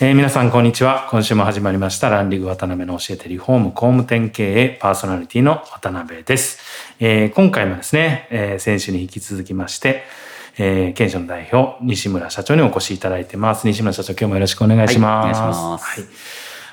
[0.00, 1.08] えー、皆さんこんにちは。
[1.10, 6.60] 今週も始まりましたランリング渡辺の教えてリフォーム工務店経営パーソナリティの渡辺です。
[7.00, 10.04] えー、今回もですね、えー、先週に引き続きまして、
[10.56, 13.66] えー、県庁の代表、西村社長にお越しいただいてます。
[13.66, 15.40] 西村社長、今日もよろしくお願いします。
[15.40, 16.00] はい、お願いします。
[16.00, 16.08] はい。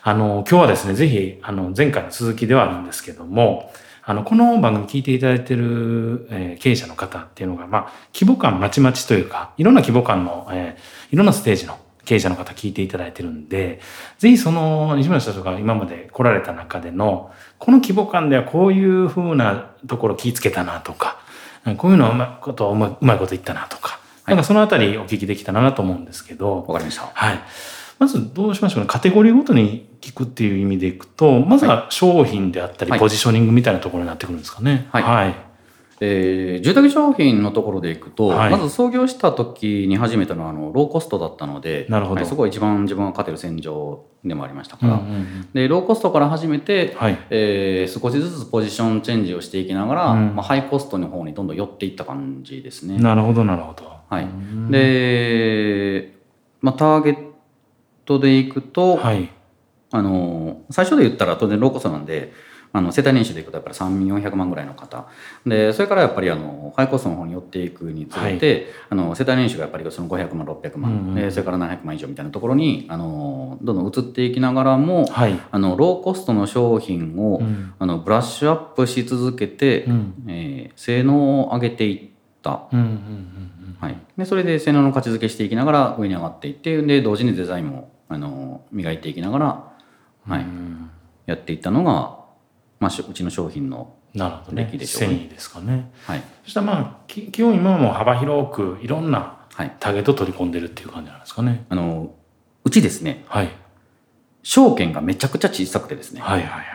[0.03, 13.81] あの、今日はですね、ぜひ、あの、前回の続きではあるんですけども、あの、この番組聞いていただいている、えー、経営者の方っていうのが、まあ、規模感まちまちというか、いろんな規模感の、えー、いろんなステージの経営者の方聞いていただいてるんで、
[14.17, 21.19] ぜひその西村社長が今まで来られた中での、この規模感ではこういうふうなところ気ぃつけたなとか、
[21.77, 26.63] こういうのはうまいことうまうまいこと言ったなとか、なんかそのあたりお聞きできたらなと思うんですけど。
[26.67, 27.09] わかりました。
[27.13, 27.39] はい。
[27.97, 28.87] まずどうしましょうね。
[28.87, 34.87] カテゴリーごとに聞くっていう意味でいくと、まずは商品であったり、ポジショニングみたいなところになってくるんですかね。
[34.91, 35.03] はい。
[35.03, 35.54] はい
[36.01, 52.97] えー、住宅商品のところでいくと、はい、まず創業した時に始めたのはあのローコストだったのでなるほど、はい、そこが一番自分が勝てる戦場でもありましたから、うんうんうん、でローコストから始めて、はい、えー、少しずつポジションチェンジをしていきながら、うん、まあ、ハイコストの方にどんどん寄っていった感じですね。
[52.97, 53.95] なるほどなるほど。
[54.09, 54.27] はい、
[54.69, 56.13] で、
[56.61, 57.31] まあ、ターゲッ
[58.05, 59.29] トでいくと、はい、
[59.91, 62.33] あの最初で言ったら当然ローコストなんで
[62.75, 65.07] あの世帯年収でいくとやっぱり3400万ぐらいの方。
[65.45, 82.09] でそれからやっぱりあのハイコストの方に寄っていくにつれて、はい、あの世帯年収がやっぱりその500万600万、うんうん、それから700万以上みたいなところにあのどんどん移っていきながらも、はい、あのローコストの商品を、うん、あのブラッシュアップし続けて、うん、えー、性能を上げていっ
[82.41, 82.67] た。
[83.79, 89.73] はい、でそれで性能の価値づけしていきながら上に上がっていってで同時にデザインもあの磨いていきながら、
[90.27, 90.45] はい、
[91.25, 92.24] やっていったのが
[92.79, 93.95] まあ、うちの商品の
[94.51, 95.17] 歴でしょうね。
[95.17, 95.91] ねですかね。
[96.05, 96.23] はい。
[96.43, 99.39] そしたらまあ基本今はもう幅広くいろんな
[99.79, 101.65] ターゲットを取り込んでるっていう感じなんですかね。
[101.69, 102.13] あの
[102.63, 103.23] うちですね。
[103.27, 103.49] はい。
[104.43, 106.21] 証券がめちゃくちゃ小さくてですね。
[106.21, 106.65] はいはいはい。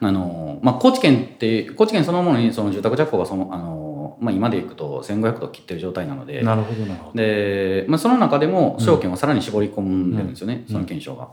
[0.00, 6.42] あのまあ高知県って高知県そのものにその住宅着工がそのあのまあ今でいくと1500度切ってる状態なので。
[6.42, 7.16] なるほどなるほど。
[7.16, 10.64] で、まあその中でも証券をさらに絞り込んでるんですよね。
[10.66, 11.28] うん、その検証が。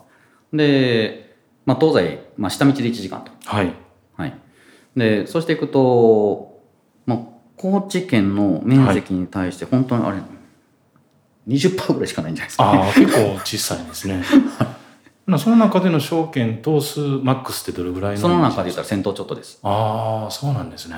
[0.53, 3.31] で、まあ東西まあ下道で1時間と。
[3.45, 3.84] はい。
[4.17, 4.33] はい、
[4.95, 6.61] でそうしていくと、
[7.05, 7.19] まあ、
[7.57, 10.23] 高知県の面積に対して本当にあれ、は
[11.47, 14.23] い、20%ぐらいしかないんじゃないですか、ね、ああ結構小さいですね。
[15.39, 19.59] その中での証券等数マックスってどれぐらいその中で言ったら先頭ちょっとです。
[19.63, 20.95] ああそうなんですね、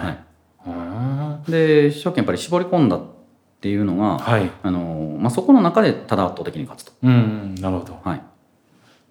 [0.65, 3.01] はい、で証券やっぱり絞り込んだっ
[3.61, 4.51] ていうのが、はい。
[4.63, 6.91] あのまあ、そこの中でただ圧倒的に勝つと。
[7.01, 8.21] うん、なるほど、はい、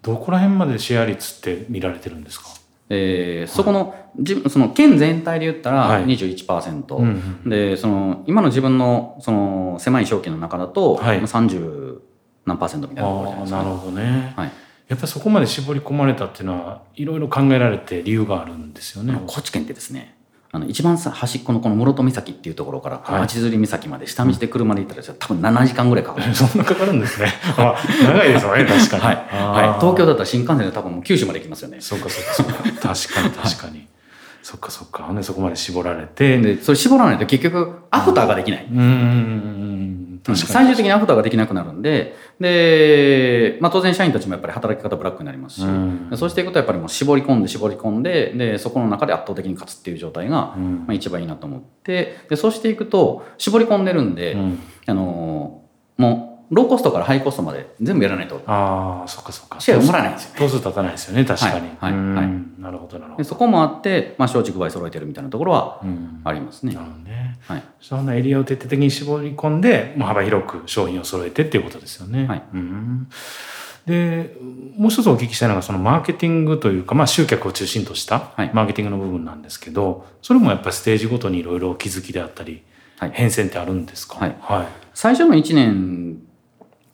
[0.02, 2.48] どこら辺までシェア率って見られてるんですか？
[2.88, 7.02] えー、そこのじその県全体で言ったら21%、はい。
[7.02, 12.00] うんうん、でその今の自分のその狭い証券の中だと、はい、30
[12.44, 14.52] 何パーセントみたいなところじゃないですか、ね、なるほどね、はい、
[14.88, 19.20] やっぱりそこまで絞り込まれたっていうのはいろいろ考えられて理由があるんですよね。
[19.26, 20.15] 高知県ってですね
[20.52, 26.32] あの一番さ端っこのこの室戸岬っていうところから町釣岬まで下道で車で行ったら多分7時間ぐらいかかる。
[26.34, 27.32] そんなかかるんですね。
[27.58, 31.78] あ長いですよね 確かに、はい、はい、東京だったら新幹線で多分もう九州まで行きますよね。
[31.80, 32.54] そうかそうかそうか。
[32.94, 33.88] 確かに確かに、はい、
[34.42, 35.12] そっかそっか。
[35.14, 36.38] でそこまで絞られて。
[36.38, 39.95] でそれ絞らないと結局アフターができない、うん、うん
[40.34, 51.76] 最終的にアフターができなくなるんでで、まあ、当然社員たちもやっぱり働き方ブラックになりますし、うん、そうしていくとやっぱりもう絞り込んで絞り込んででそこの中で圧倒的に勝つっていう状態が、うん、まあ、一番いいなと思って。
[52.28, 55.62] でそうしていくと絞り込んでるんで、うん、あの
[55.96, 58.40] もうローコストからハイコストまで全部やらないと。
[58.46, 59.60] ああ、そっかそっか。
[59.60, 60.36] シェア埋まらないんですよ、ね。
[60.38, 61.68] 頭数立たないですよね、確かに。
[61.78, 61.92] はい。
[61.92, 62.60] はい。
[62.60, 63.24] なるほど、なるほど。
[63.24, 65.80] そこもあって、まあ、松竹梅揃えてるみたいなところは
[66.24, 66.74] ありますね。
[66.74, 67.38] なるほどね。
[67.40, 67.62] はい。
[67.80, 72.26] そんなエリアを徹底的に絞り込んで、まあ、幅広く商品を揃えてっていうことですよね。
[72.26, 72.42] はい。
[72.54, 73.08] うん。
[73.86, 74.36] で
[74.76, 82.64] もう一つお聞きしたいのがそのマーケティングというか、まあ、集客を中心としたマーケティングの部分なんですけど、はい、それもやっぱりステージごとにいろいろ気づきであったり、
[82.98, 86.25] はい、変遷ってあるんですか、はい、はい、最初の1年うん、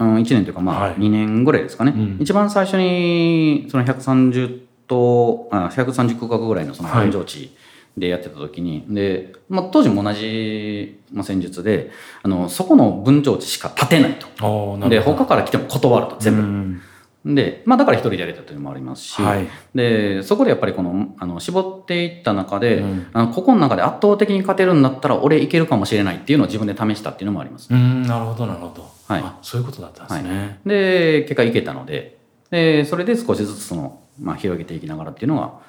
[0.02, 7.54] 1年というかまあ2年ぐらいですかね、はいうん、一番最初にその130とあ130区画ぐらいのその分譲地
[7.96, 11.90] でやってた時に、はい、で、まあ、当時も同じ、まあ、戦術で
[12.22, 14.78] あのそこの分譲地しか建てないと。
[14.88, 16.36] で他から来ても断ると全
[16.76, 16.80] 部。
[17.24, 27.72] うんで、まあだから一人でやれたというのもありますし、はい、で、そこでやっぱりこの、あの、絞っていった中で、うん、あの、ここの中で圧倒的に勝てるんだったら俺いけるかもしれないっていうのを自分で試したっていうのもあります。
[27.72, 28.90] うん、なるほど、なるほど。
[29.06, 29.24] はい。
[29.42, 30.38] そういうことだったんですね。
[30.38, 32.18] はい、で、結果いけたので、
[32.50, 35.60] で、それで少しずつその、まあ広げていきながらっていうのが、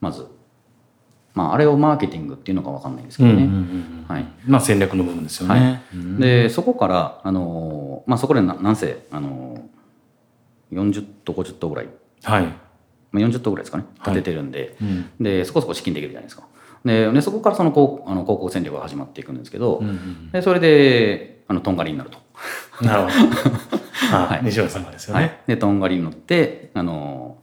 [0.00, 0.26] まず、
[1.34, 3.48] まあ、あれをマーケティングっていうのか分かんないんですけどね。
[4.08, 4.26] はい。
[4.44, 5.54] まあ、戦略の部分ですよね。
[5.54, 9.68] はい、で、そこから、あの、まあ、そこでな、なんせ、あの、
[10.72, 11.88] 40頭50頭ぐらい、
[12.22, 12.44] はい。
[13.10, 13.84] まあ、40頭ぐらいですかね。
[14.00, 14.76] 立ててるんで。
[14.80, 16.44] はいうん、でそこそこ資金できるじゃないですか。
[16.84, 22.18] ででそこからその広あの広告戦略が始まっていくんですけど、うんうん、でそれであのとんがりになると。
[22.82, 23.14] なるほど。
[24.08, 25.20] はい、西村さんがですよね。
[25.20, 27.38] はい、でとんがりに乗ってあの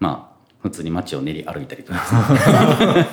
[0.00, 0.32] まあ
[0.62, 1.98] 普通に街を練り歩いたりとか。
[1.98, 3.06] ですね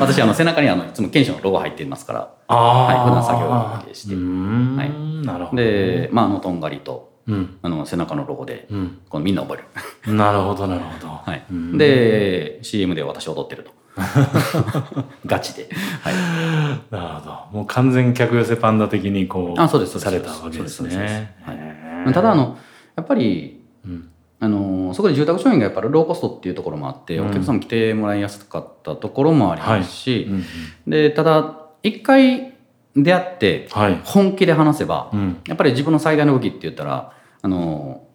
[0.00, 2.28] 私あの背中にあのいつも検証のロゴ入っていますから。
[2.48, 4.14] はい、普段作業をして。
[4.14, 5.62] はい、なるほど。
[5.62, 9.58] で、まあ、あのとんがりとうん、あの背中のロゴで、うん、このみんな覚
[10.06, 10.14] える。
[10.14, 11.42] なるほどなるほど、 はい、
[11.78, 13.72] で CM で私踊ってると。
[15.24, 15.68] ガチで、
[16.02, 16.14] はい、
[16.90, 17.58] なるほど。
[17.58, 22.58] もう完全客寄せパンダ的にこうあそうですされたわけですね、はい、ただあの
[22.96, 24.10] やっぱり、うん、
[24.40, 30.38] あのそこで住宅商品がやっぱりローコストっていうところもあって、お客さんも来てもらいやすかったところもありますし、は
[30.88, 32.53] い、でただ一回
[32.96, 33.68] 出会って
[34.04, 37.12] 本気で話せば、はいうん、やっぱり自分の最大の武器って言ったら
[37.42, 38.06] あの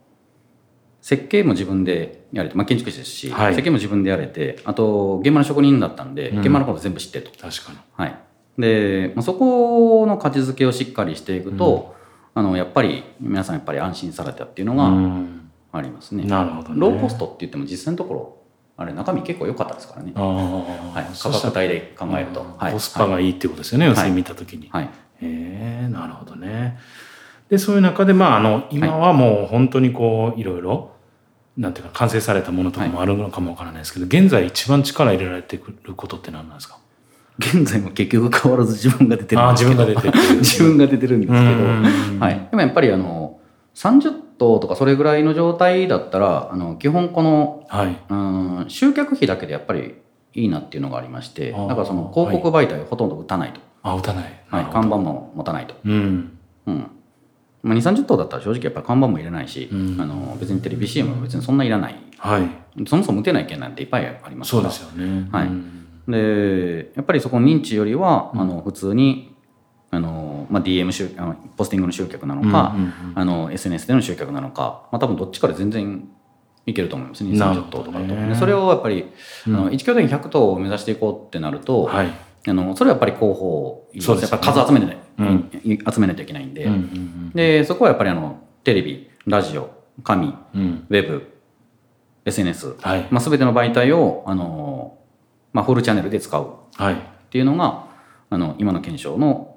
[1.02, 7.32] 設計も自分でやれて、まあ、建築士ですし、はい、設計も自分でやれてあと現場の職人だったんで、うん、現場のこと全部知ってと。
[7.32, 8.18] 確かに、はい、
[8.58, 11.96] で、まあ、そこの価値づけをしっかりしていくと、
[12.36, 16.24] うん、あのやっぱり皆さんやっぱり安心されたっていうのがありますね。
[16.24, 18.39] なるほど、ね、ローコストって言っても実際のところ
[18.80, 20.14] あれ中身結構良かったですからね。
[20.16, 24.70] はい、価格帯で考えると、はい、コスパがいいっていうことですよね、要するに見た時に。
[24.72, 24.90] はい、へ
[25.22, 26.80] えなるほどね。
[27.50, 30.92] でそういう中でまああの今はもう本当にこういろいろ
[31.58, 36.78] なんていうか完成されたものとかもあるのかもわからないですけど、現在一番力入れられてくることって何なんですか？
[37.38, 39.86] 現在も結局変わらず自分が出てるんですけど。
[39.86, 43.40] 自分が出てる 自分が出てるんですけど、はい、でもやっぱりあの
[43.76, 49.96] 30頭とかそれぐらいの状態だったらあの基本この、はい、うん集客費だけでやっぱり
[50.34, 56.38] いいなっていうのがありましてだからその広告媒体をほとんど打たないと、はい、あ打たない、はい、看板も持たないと、うん。
[56.66, 56.92] うん、
[57.64, 64.70] まあ、2 3 0頭だったら正直やっぱり看板もいらないし、うん、あの別にテレビ CM も別にそんないらない、はい、そもそも打てない件なんていっぱいありますから。
[64.72, 69.36] そうですよね、はい、うん、でやっぱりそこの認知よりは、あの普通に
[69.92, 72.76] あの、まあ、DM 集あのポスティングの集客なのか、
[73.16, 76.08] あの SNS での集客なのか、まあ、多分どっちかで全然
[76.66, 79.06] いけると思います2 3 0頭とかと、それをやっぱり、
[79.48, 82.08] あの1挙で100頭を目指していこうってなると、はい。
[82.48, 85.50] あのそれはやっぱり広報そうです、ね、やっぱ数集めない、うん、
[85.94, 86.66] 集めないといけないんで。
[86.66, 89.70] うんうんうん、でそこはやっぱりあのテレビラジオ
[90.04, 91.40] 紙、うん、ウェブ
[92.26, 93.08] SNS、はい。
[93.12, 94.98] まあ、全ての媒体をあの、
[95.54, 96.96] まあ、フルチャンネルで使うっ
[97.30, 97.88] ていうのが、は
[98.32, 99.49] い、あの今の検証の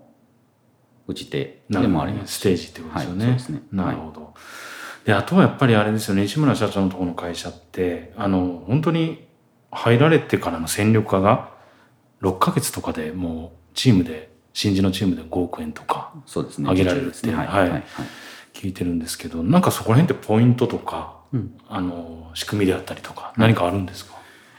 [1.13, 3.25] 打ち手でもあります、ステージってことですよね。
[3.27, 3.63] はい、ね。
[3.71, 4.31] なるほど、は
[5.05, 6.23] い、であとはやっぱりあれですよね。
[6.23, 9.29] 西村社長のところの会社ってあの本当に
[9.71, 11.53] 入られてからの戦力化が
[12.23, 17.71] 6か月とかでもうチームで新人のチームで5億円とか上げられるって、ね、はい、はい。
[17.71, 17.85] はい、
[18.53, 24.15] 聞いてるんですけどなんかそこら辺ってポイントとか、うん、あの仕組みであったりとか何かあるんですか、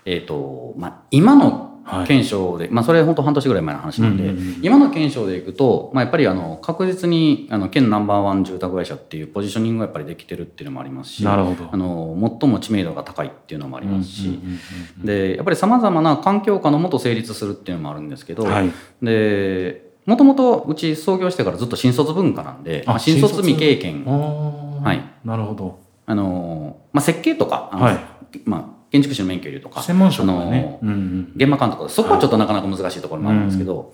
[0.05, 1.72] えっ、ー、とまあ今の
[2.07, 11.69] 検証で、はい、まあそれ本当半年ぐらい前の話なんで、うんうんうん、今の検証でいくと、まあ、やっぱりあの確実にあの県ナンバーワン住宅会社っていうポジショニングがやっぱりできてるっていうのもありますしなるほど。
[11.71, 14.59] あの最も知名度が高いっていうのもありますし、うんうんうん
[14.99, 18.71] うん、でやっぱりさまざまな環境下のもと成立するっていうのもあるんですけど、はい、
[19.01, 24.03] でもともとうち創業してからずっと新卒文化なんで、まあ、新卒未経験。
[24.05, 25.01] はい。
[25.25, 25.79] なるほど。
[26.05, 33.91] あの、まあ、設計とか、はい、まあ、建築士の免許いるとか、専門職の、ね、うんうん、現場監督そこはちょっとなかなか難しいところもあるんですけど、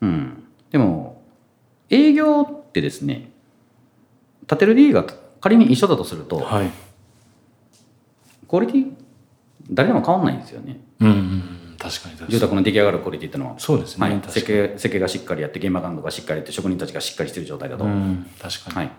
[0.00, 1.20] うん、うん、でも、
[1.90, 3.30] 営業ってですね、
[4.46, 5.04] 建てる理由が
[5.42, 6.70] 仮に一緒だとすると、はい、
[8.48, 8.92] クオリティ
[9.70, 10.80] 誰でも変わんないんですよね。
[11.00, 13.58] うん、うん確かに住宅の出来上がるクオリティっていうのは。
[13.58, 18.90] そうですね、はい、設計設計がしっかりやって現場監督がしっかりやって職人たちがしっかりしてる状態だと、うん、確かに、はい、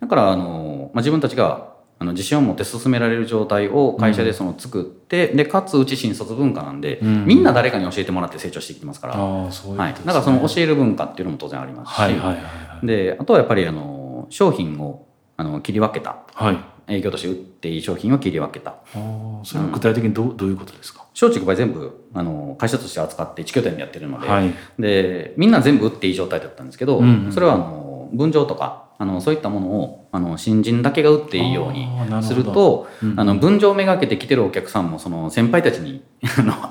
[0.00, 1.71] だからあの、まあ、自分たちが
[2.02, 15.06] あの自信を持って進められる状態を会社でその作って、うん、でかつうち新卒文化なんで、うん、みんな誰かに教えてもらって成長していきますから、あそういう、ね、はい、だからその教える文化っていうのも当然ありますし、はいはいはいはい、であとはやっぱりあの商品を
[15.36, 18.72] あの切り分けた、はい、営業として売っていい商品を切り分けた。
[18.72, 21.06] あそれは具体的にどう,、どういうことですか？
[21.14, 31.88] 松竹梅全部あの会社として扱って1拠点でやってるのではい、でみんな全部売っていい状態だったんですけど、うんうん、それはあの分譲とかあのそういったものをあの新人だけが売っていいように
[32.22, 36.04] するとあ、の分譲めがけて来てるお客さんもその先輩たちに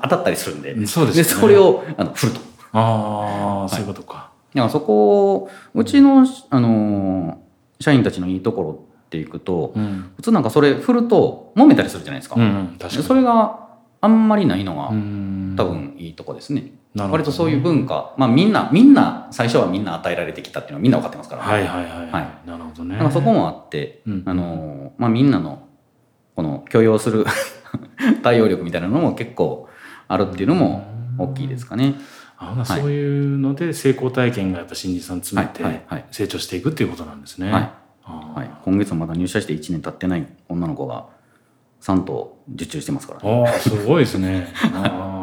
[0.02, 0.86] 当たったりするんで。
[0.86, 2.40] そうです、ね、でそれをあの振ると。
[2.72, 4.30] ああ、はい、そういうことか。
[4.54, 7.38] だからそこうちのあの
[7.80, 12.36] 社員たちのいいところっていくと、うん、普通なんかそれ振ると揉めたりするじゃないですか。
[12.40, 13.68] うん、かそれが
[14.00, 14.90] あんまりないのが
[15.56, 16.72] 多分いいとこですね。
[16.94, 21.42] ね、割とそういう文化、まあみんな、みんな、最初はみんな与えられてきたっていうのはみんな分かってますから。
[21.42, 22.10] はいはいはい。
[22.10, 22.92] はい、なるほどね。
[22.92, 25.66] だからそこもあって、うん、あの、まあみんなの、
[26.36, 27.24] この許容する
[28.22, 29.68] 対応力みたいなのも結構
[30.08, 30.86] あるっていうのも
[31.18, 31.94] 大きいですかね。
[32.38, 35.62] あまあ、そういうので成功体験がやっぱ新人さん詰めて
[36.10, 37.52] 成長していくっていうことなんですね。
[37.52, 37.70] はい。
[38.04, 41.06] はい、今月まだ入社して1年経ってない女の子が
[41.80, 43.44] 3頭受注してますからね。
[43.46, 44.48] ああ、すごいですね。
[44.74, 45.21] ああ、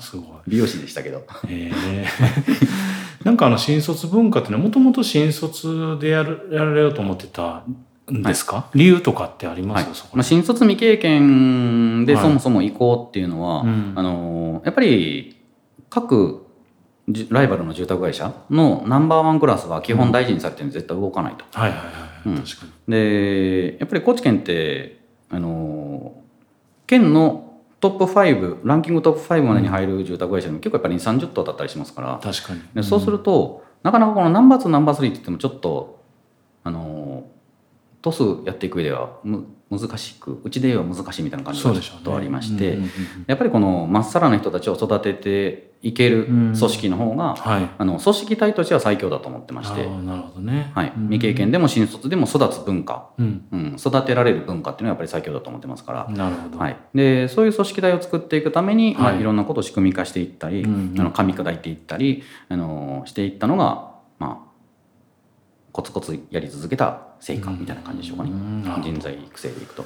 [0.00, 0.26] すごい。
[0.48, 1.24] 美容師でしたけど。
[1.48, 7.64] ええー、 なんかあの新卒文化っていうのはもともと新卒でやるやられようと思ってた
[8.12, 15.36] んですか、はい、理由とかってあります、はい、まあ、新卒未経験でそもそも行こうっていうのは、はいあのやっぱり
[15.90, 16.44] 各
[17.06, 21.44] ライバルの住宅会社のナンバーワンクラスは基本大事にされてるんで絶対動かないと。
[21.52, 22.28] はいはいはい。
[22.30, 22.92] うん、確かに。
[22.92, 26.14] でやっぱり高知県ってあの
[26.86, 27.53] 県の
[27.84, 32.18] トップ5ランキングトップ5までに入る住宅会社でも結構やっぱり2 3 0棟だったりしますから。
[32.22, 36.02] 確かに、でそうすると、なかなかこのナンバー2ナンバー3って言ってもちょっと
[36.62, 36.80] あの
[38.04, 39.18] トスやっていく上では
[39.70, 42.78] 難しくうちでは難しいみたいな感じがちょっとありまして、
[43.26, 49.86] やっぱりこのまっさらな人たちを育てていける組織の方が、はい、あの組織体としては最強だと思ってまして。
[49.86, 56.08] なるほどね、はい、未経験でも新卒でも育つ文化、うん、うん、育てられる文化っていうのはやっぱり最強だと思ってますから。
[56.10, 59.02] なるほど、はい、でそういう組織体を作っていくために、はい。
[59.02, 64.54] まあ、いろんなことを仕組み化していったり、うん、あの噛み砕いていったりあのしていったのが、まあ、
[65.72, 68.30] コツコツやり続けた成果みたいな感じでしょうかね、
[68.82, 69.84] 人材育成でいくと。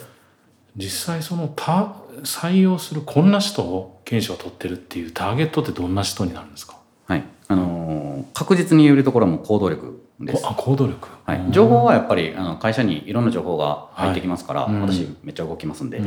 [0.76, 6.78] 実際そのた採用するこんな人を研修を取ってるっていうターゲットってどんな人になるんですか？
[7.06, 7.24] はい。
[7.46, 10.44] あのー、確実に言えるところも行動力です。
[10.44, 16.00] あ行動力、はい、情報はやっぱりあの会社にいろんな情報が入ってきますから、はい、私めっちゃ動きますんで、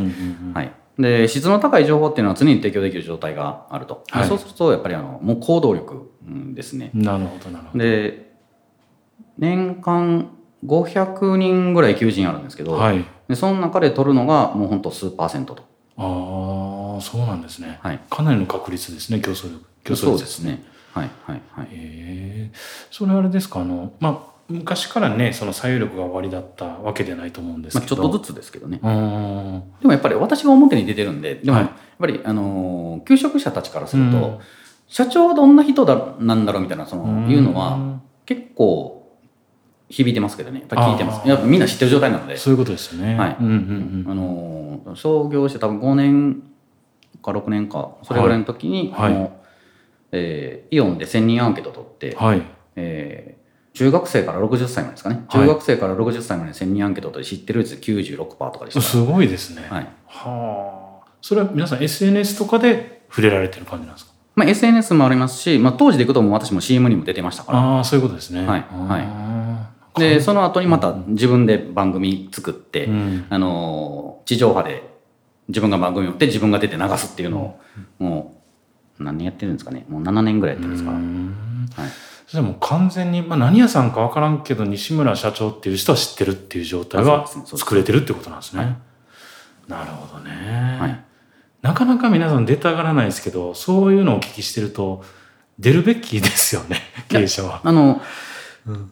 [0.53, 6.11] はい、で質の高い情報っていうのは常に提供できる状態があると、はい、そうするとやっぱりあのもう行動力
[6.53, 6.91] ですね。
[6.93, 7.79] なるほどなるほど。
[7.83, 8.31] で
[9.37, 10.29] 年間
[10.65, 15.63] 500人ぐらい求人あるんですけど、はい、でその中で取るのがもう本当数パーセントと。
[15.97, 19.65] ああそうなんですね、はい、かなりの確率ですね競争力。
[19.83, 20.63] 競争力ですね。
[20.93, 21.67] はいはいはい。
[21.71, 22.57] ええ
[22.91, 28.77] それあれですかあのまあ昔からねその採用力が終わりだったわけではないと思うんですけど、まあ、ちょっとずつですけどね。
[28.77, 34.41] でもやっぱり私が表に出てるんででもやっぱり、はい、あの求職者たちからすると、
[34.87, 39.00] 社長はどんな人だなんだろうみたいなそのいうのは結構
[39.91, 40.59] 響いてますけどね。
[40.59, 41.27] やっぱ聞いてます。
[41.27, 42.37] やっぱみんな知ってる状態なので。
[42.37, 43.15] そういうことですよね。
[43.15, 46.43] はい、うんうんうん、あの創業して多分5年
[47.21, 49.41] か6年かそれぐらいの時に、はい、もう
[50.13, 52.41] えー、イオンで1000人アンケート取って、はい。
[52.75, 58.81] えー、中学生から60歳までですかね、中学生から60歳まで1000人アンケート取って知ってる率96%とかでした。
[58.81, 59.65] すごいですね。
[59.69, 59.87] はい。
[60.07, 61.07] はあ。
[61.21, 64.11] それは皆さん SNS とかで触れられてる感じなんですか？
[64.35, 67.59] まあ、SNS もありますし、まあ、当時でいくとも私も CM にも出てましたから。
[67.59, 68.45] ああそういうことですね。
[68.45, 69.07] はい、はい、
[69.95, 74.89] でその後にまた自分で番組作って、うん、あの地上波で
[75.49, 77.59] 自分が番組をって自分が出て流すっていうのを、
[77.99, 78.37] も
[78.99, 79.85] う何年やってるんですかね。
[79.89, 81.81] もう7年ぐらいやってるんですか。
[81.81, 81.91] はい、
[82.27, 88.77] それも完全に、まあ、何屋さんか分からんけど西村社長っていう人は知ってるっていう状態が作れてるってことなんですね。
[89.67, 91.03] なるほどね、はい、
[91.61, 95.03] なかなか皆さん出たがらないですけどそういうのをお聞きしてると
[95.59, 97.61] 出るべきですよね経営者は。
[97.63, 98.01] あの、うん、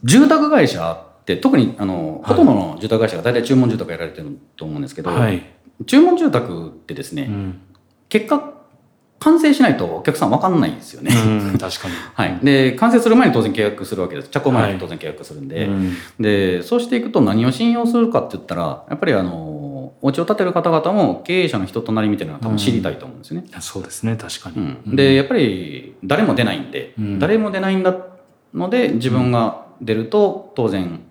[0.04, 5.44] 住宅会社って特にあの、ほとんどの住宅会社が大体注文住宅やられてると思うんですけど、はい、
[5.86, 7.62] 注文住宅ってですね、うん、
[8.10, 8.60] 結果
[9.20, 11.12] 完成しないとお客さん分かんないんですよね。
[11.60, 11.94] 確かに。
[12.16, 12.40] はい。
[12.42, 14.30] で、完成する前に当然契約するわけです。
[14.30, 15.68] 着工前に当然契約するんで、はい
[16.20, 23.48] で、そうしていくと何を信用するかって言ったら、やっぱりあの、お家を建てる方々も経営者の人となりみたいなのは多分知りたいと思うんですよね。
[23.54, 24.78] うん、そうですね、確かに。
[24.88, 27.94] うん、で、やっぱり誰も出ないんで、誰も出ないんだ
[28.54, 31.02] ので、自分が出ると当然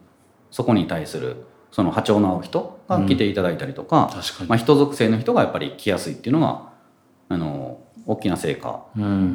[0.50, 4.11] そこに対するその波長の合う人が来ていただいたりとか,、
[4.47, 6.73] まあ、人属性の人がやっぱり来やすいっていうのが
[7.28, 8.87] あの大きな成果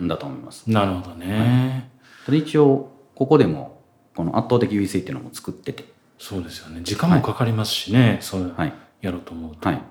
[0.07, 0.63] だと思います。
[0.67, 1.89] うん、なるほどね、
[2.25, 3.81] はい、一応ここでも
[4.15, 5.85] この圧倒的優位性っていうのも作ってて。
[6.19, 6.81] そうですよね。
[6.83, 8.55] 時間もかかりますしね、はい、そう
[9.01, 9.69] やろうと思うと。
[9.69, 9.81] はい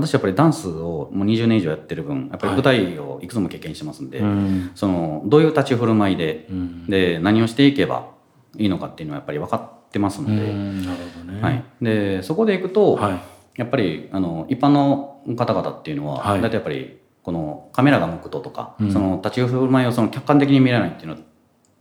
[0.00, 4.30] 私やっぱりダンスをもう20年以上やってる分やっぱり舞台をいくつも経験してますんで、はい、
[4.74, 8.10] そのどういう立ち振る舞いでうん、で何をしていけば
[8.56, 10.34] いいのかっていうのはやっぱり分かってますので。
[10.34, 13.20] なるほど、ね、はい、でそこでいくと、はい、
[13.56, 21.20] やっぱりあの一般の方々っていうのは、はい、だいたいやっぱりこのカメラが向くととか、うん、その立ち振る舞いをその客観的に見れないっていうのは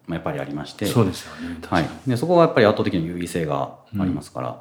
[0.10, 0.86] やっぱりありまして。
[0.86, 4.56] そうですよね、はい、でそこはやっぱり圧倒的に優位性がありますから、うん、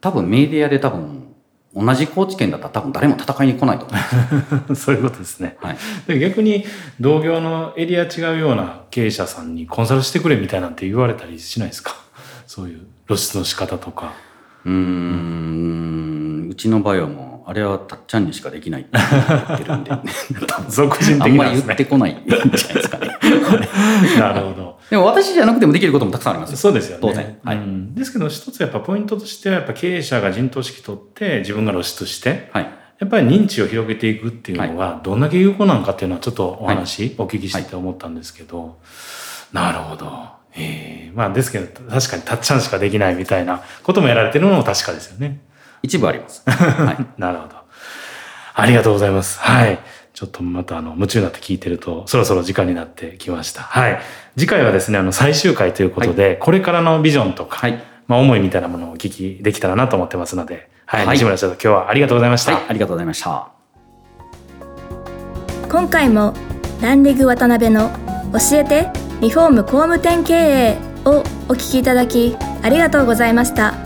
[0.00, 1.25] 多分メディアで多分
[1.76, 3.94] 同じ高知県だったら多分誰も戦いに来ないと思
[4.70, 6.64] う そういうことですね、はい、で逆に
[6.98, 11.94] 同業のエリア違うような経営者さんにコンサルしてくれみたいなんて言われたりしないですか？
[12.46, 14.14] そういう露出の仕方とか。
[14.64, 16.48] うん。
[16.50, 19.90] うちの場合はもうあれはたっちゃんにしかできないって言ってるんで、
[20.68, 23.18] 俗人的、ね、あんまり言ってこないんじゃないですかね。
[24.18, 24.75] なるほど。
[24.90, 26.56] でも私じゃなくてもできることもたくさんありますよ。
[26.56, 27.02] そうですよね。
[27.02, 27.38] 当然。
[27.42, 38.78] はい、うん、ですけど一つやっぱポイントとしてはやっぱ経営者が陣頭指揮取って自分が露出して、はい、やっぱり認知を広げていくっていうのはどんだけ有効なのかっていうのはちょっとお話、お聞きしてて思ったんですけど、
[39.52, 40.36] なるほど。
[40.54, 45.40] ええー、まあですけど確かにたっちゃんしかできないみたいなこともやられてるのも確かですよね。
[45.82, 46.42] 一部あります。
[46.48, 47.56] はい、なるほど。
[48.54, 49.38] ありがとうございます。
[49.38, 49.78] はい。
[50.16, 53.60] ちょっとまたあの、夢中になって聞いてると、そろそろ時間になってきました。
[53.60, 54.00] はい。
[54.34, 61.06] 次回はですね、あの、最終回ということで、はい、これからのビジョンとか、はい、まあ、思いみたいなものをお聞きできたらなと思ってますので、はい。
[61.06, 62.56] はい、西村社長、今日はありがとうございました。
[62.66, 63.50] ありがとうございました。
[65.68, 66.32] 今回も、
[66.80, 67.90] ランリグ渡辺の
[68.32, 68.88] 教えて
[69.20, 71.18] リフォーム工務店経営を
[71.50, 73.85] お聞きいただき、ありがとうございました。